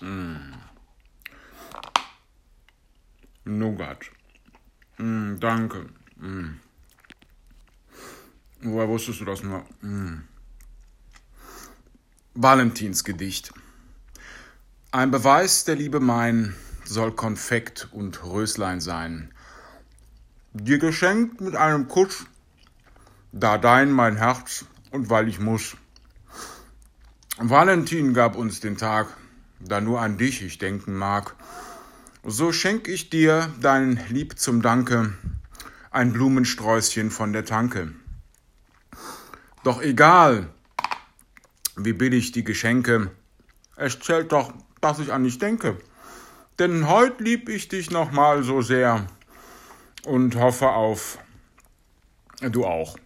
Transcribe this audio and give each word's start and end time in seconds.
Mm. 0.00 0.54
Nougat. 3.44 4.10
Mm, 4.98 5.38
danke. 5.38 5.86
Mm. 6.16 6.60
Woher 8.62 8.88
wusstest 8.88 9.20
du 9.20 9.24
das 9.24 9.42
nur? 9.42 9.64
Mm. 9.82 10.22
Valentinsgedicht. 12.34 13.52
Ein 14.90 15.10
Beweis 15.10 15.64
der 15.64 15.76
Liebe 15.76 16.00
mein 16.00 16.54
soll 16.84 17.12
Konfekt 17.12 17.88
und 17.92 18.24
Röslein 18.24 18.80
sein. 18.80 19.32
Dir 20.52 20.78
geschenkt 20.78 21.40
mit 21.40 21.56
einem 21.56 21.88
Kuss, 21.88 22.26
da 23.32 23.58
dein 23.58 23.90
mein 23.90 24.16
Herz 24.16 24.64
und 24.90 25.10
weil 25.10 25.28
ich 25.28 25.40
muss. 25.40 25.76
Valentin 27.38 28.14
gab 28.14 28.36
uns 28.36 28.60
den 28.60 28.76
Tag, 28.76 29.08
da 29.60 29.80
nur 29.80 30.00
an 30.00 30.18
dich 30.18 30.42
ich 30.42 30.58
denken 30.58 30.94
mag. 30.94 31.34
So 32.24 32.52
schenk 32.52 32.88
ich 32.88 33.10
dir, 33.10 33.50
dein 33.60 34.00
Lieb 34.08 34.38
zum 34.38 34.62
Danke, 34.62 35.12
ein 35.90 36.12
Blumensträußchen 36.12 37.10
von 37.10 37.32
der 37.32 37.44
Tanke. 37.44 37.92
Doch 39.62 39.80
egal, 39.80 40.48
wie 41.76 41.92
billig 41.92 42.32
die 42.32 42.44
Geschenke, 42.44 43.10
es 43.76 43.98
zählt 43.98 44.32
doch, 44.32 44.52
dass 44.80 44.98
ich 44.98 45.12
an 45.12 45.24
dich 45.24 45.38
denke. 45.38 45.76
Denn 46.58 46.88
heut 46.88 47.20
lieb 47.20 47.48
ich 47.48 47.68
dich 47.68 47.90
noch 47.90 48.12
mal 48.12 48.42
so 48.42 48.62
sehr 48.62 49.06
und 50.04 50.36
hoffe 50.36 50.68
auf 50.68 51.18
du 52.40 52.64
auch. 52.64 52.96